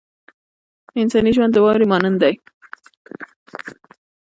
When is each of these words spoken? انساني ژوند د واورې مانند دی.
انساني 1.01 1.31
ژوند 1.35 1.51
د 1.53 1.57
واورې 1.63 1.85
مانند 1.91 2.17
دی. 2.23 2.35